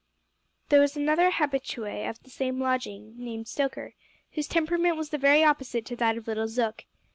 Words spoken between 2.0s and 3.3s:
of the same lodging,